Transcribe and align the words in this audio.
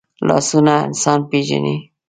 لاسونه 0.27 0.75
انسان 0.89 1.19
پېژني 1.29 1.75